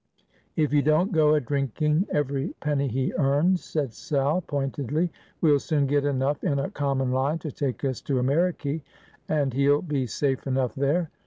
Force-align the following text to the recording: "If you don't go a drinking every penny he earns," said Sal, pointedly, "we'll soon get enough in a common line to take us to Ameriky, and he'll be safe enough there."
"If 0.55 0.73
you 0.73 0.81
don't 0.81 1.11
go 1.11 1.35
a 1.35 1.39
drinking 1.39 2.07
every 2.09 2.55
penny 2.59 2.87
he 2.87 3.13
earns," 3.13 3.63
said 3.63 3.93
Sal, 3.93 4.41
pointedly, 4.41 5.11
"we'll 5.41 5.59
soon 5.59 5.85
get 5.85 6.05
enough 6.05 6.43
in 6.43 6.57
a 6.57 6.71
common 6.71 7.11
line 7.11 7.37
to 7.37 7.51
take 7.51 7.85
us 7.85 8.01
to 8.09 8.15
Ameriky, 8.17 8.81
and 9.29 9.53
he'll 9.53 9.83
be 9.83 10.07
safe 10.07 10.47
enough 10.47 10.73
there." 10.73 11.11